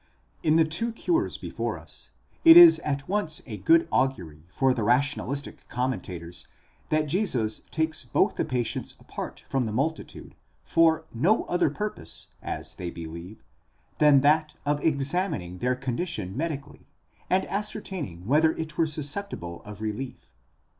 _In 0.43 0.57
the 0.57 0.65
two 0.65 0.91
cures 0.91 1.37
before 1.37 1.77
us, 1.77 2.09
it 2.43 2.57
is 2.57 2.79
at 2.79 3.07
once 3.07 3.43
a 3.45 3.57
good 3.57 3.87
augury 3.91 4.47
for 4.49 4.73
the 4.73 4.83
rationalistic 4.83 5.69
commentators 5.69 6.47
that 6.89 7.05
Jesus 7.05 7.59
takes 7.69 8.03
both 8.03 8.33
the 8.33 8.43
patients 8.43 8.95
apart 8.99 9.43
from 9.47 9.67
the 9.67 9.71
multitude, 9.71 10.33
for 10.63 11.05
no 11.13 11.43
other 11.43 11.69
purpose, 11.69 12.31
as 12.41 12.73
they 12.73 12.89
believe, 12.89 13.43
than 13.99 14.21
that 14.21 14.55
of 14.65 14.83
examining 14.83 15.59
their 15.59 15.75
condition 15.75 16.35
medically, 16.35 16.87
and 17.29 17.45
ascertaining 17.45 18.25
whether 18.25 18.53
it 18.53 18.79
were 18.79 18.87
susceptible 18.87 19.61
of 19.65 19.81
relief. 19.81 20.33